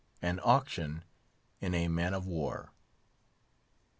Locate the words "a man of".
1.75-2.25